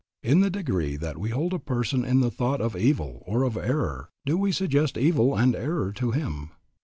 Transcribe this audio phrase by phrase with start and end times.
[0.23, 3.55] In the degree that we hold a person in the thought of evil or of
[3.55, 6.49] error, do we suggest evil and error to him.